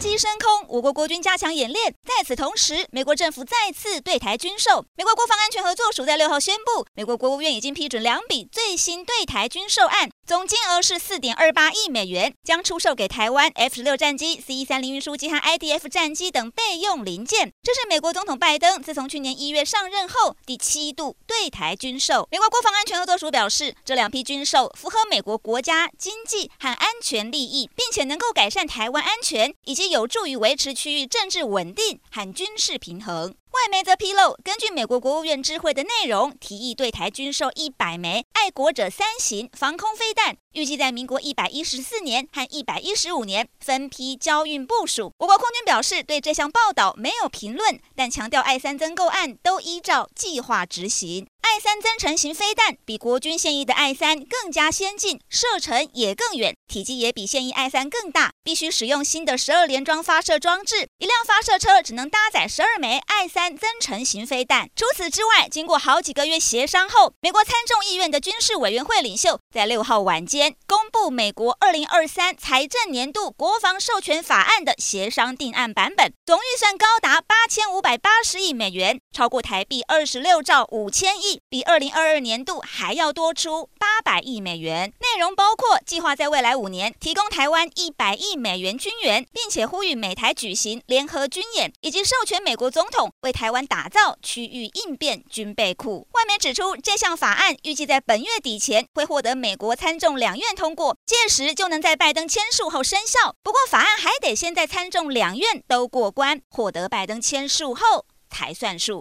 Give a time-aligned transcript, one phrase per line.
[0.00, 1.94] 机升空，我国国军加强演练。
[2.02, 4.86] 在此同时，美国政府再次对台军售。
[4.96, 17.52] 美国国防安全合作署在六号宣布，美国国务院已经批准两笔最新对台军售案，总金额是四点二八亿美元，将出售给台湾 F 十六战机、C 一三零运输机和 IDF 战机等备用零件。
[17.62, 22.26] 这是美国总统拜登自从去年一月上任后第七度对台军售。
[22.30, 29.54] 美国国防安全合作署表示，这两批军售符合美国国家经济和安全利益，并且能够改善台湾安全。
[29.64, 33.34] 以及有助于维持区域政治稳定和军事平衡。
[33.50, 45.12] 外媒则披露，根据美国国务院知会的内容，提议对台军售一百枚“爱国者三型”防空飞弹，预计在民国一百一十四年和一百一十五年分批交运部署。
[45.18, 51.26] 我国空军表示对这项报道没有评论，但强调爱三增购案都依照计划执行。
[51.50, 63.50] 爱三增程型飞弹比国军现役的爱三更加先进，射程也更远，体积也比现役爱三更大，必须使用新的十二连装发射装置，一辆发射车只能搭载十二枚爱三。
[63.56, 64.70] 增程型飞弹。
[64.76, 77.20] 除此之外，经过好几个月协商后，美国参众议院的军事委员会领袖在六号晚间公布美国二零二三财政年度国防授权法案的协商定案版本，总预算高达
[77.50, 84.92] 千五百八十亿美元，超过台币二十六兆五千亿，比二零二二年度还要多出八百亿美元。
[85.00, 96.06] 内容包括计划在未来五年提供台湾一百亿美元军援，并且呼吁美台举行联合军演，以及授权美国总统为台湾打造区域应变军备库。
[96.12, 103.34] 外媒指出，这项法案预计在本月底前会获得美国参众两院通过，届时就能在拜登签署后生效。
[103.42, 108.98] 不过，法案还得先在参众两院都过关，获得拜登签署后才算数。